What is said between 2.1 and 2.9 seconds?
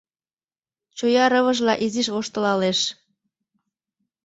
воштылалеш: